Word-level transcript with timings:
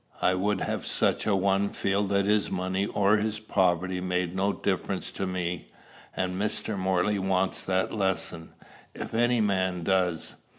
I 0.19 0.33
would 0.33 0.61
have 0.61 0.83
such 0.83 1.27
a 1.27 1.35
one 1.35 1.69
feel 1.69 2.01
that 2.05 2.25
his 2.25 2.49
money 2.49 2.87
or 2.87 3.17
his 3.17 3.39
poverty 3.39 4.01
made 4.01 4.35
no 4.35 4.51
difference 4.51 5.11
to 5.11 5.27
me; 5.27 5.67
and 6.17 6.41
Mr. 6.41 6.75
Morley 6.75 7.19
wants 7.19 7.61
that 7.61 7.93
lesson, 7.93 8.49
if 8.95 9.13
any 9.13 9.41
man 9.41 9.83
does. 9.83 10.37